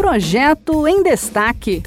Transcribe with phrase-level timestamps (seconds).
[0.00, 1.82] Projeto em Destaque.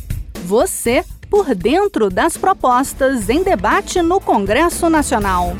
[0.46, 5.54] Você por dentro das propostas em debate no Congresso Nacional.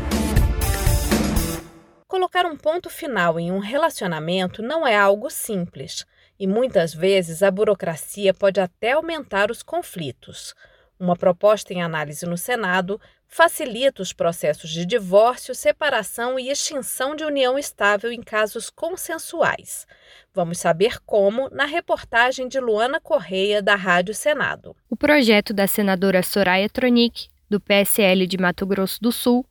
[2.08, 6.06] Colocar um ponto final em um relacionamento não é algo simples
[6.40, 10.54] e muitas vezes a burocracia pode até aumentar os conflitos.
[11.00, 17.26] Uma proposta em análise no Senado facilita os processos de divórcio, separação e extinção de
[17.26, 19.88] união estável em casos consensuais.
[20.34, 24.76] Vamos saber como na reportagem de Luana Correia, da Rádio Senado.
[24.90, 29.46] O projeto da senadora Soraya Tronic, do PSL de Mato Grosso do Sul,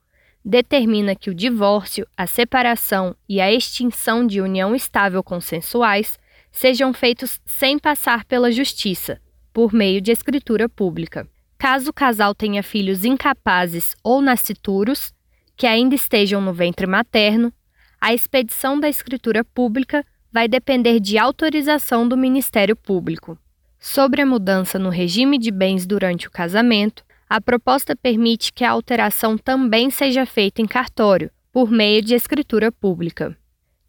[0.44, 6.18] determina que o divórcio, a separação e a extinção de união estável consensuais
[6.50, 9.20] sejam feitos sem passar pela justiça,
[9.52, 11.28] por meio de escritura pública.
[11.62, 15.14] Caso o casal tenha filhos incapazes ou nascituros,
[15.56, 17.52] que ainda estejam no ventre materno,
[18.00, 23.38] a expedição da escritura pública vai depender de autorização do Ministério Público.
[23.78, 28.72] Sobre a mudança no regime de bens durante o casamento, a proposta permite que a
[28.72, 33.38] alteração também seja feita em cartório, por meio de escritura pública.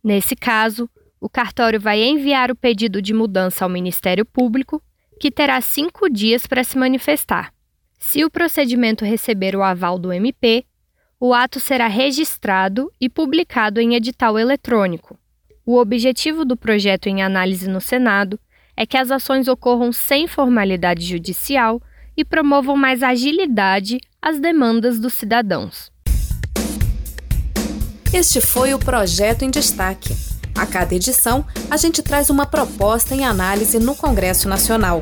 [0.03, 0.87] Nesse caso,
[1.19, 4.79] o cartório vai enviar o pedido de mudança ao Ministério Público,
[5.19, 7.52] que terá cinco dias para se manifestar.
[8.05, 10.65] Se o procedimento receber o aval do MP,
[11.19, 15.17] o ato será registrado e publicado em edital eletrônico.
[15.65, 18.37] O objetivo do projeto em análise no Senado
[18.75, 21.81] é que as ações ocorram sem formalidade judicial
[22.15, 25.89] e promovam mais agilidade às demandas dos cidadãos.
[28.13, 30.13] Este foi o projeto em destaque.
[30.55, 35.01] A cada edição, a gente traz uma proposta em análise no Congresso Nacional.